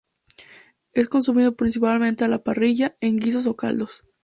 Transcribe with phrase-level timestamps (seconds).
[0.93, 4.01] Es consumido principalmente a la parrilla, en guisos o caldos.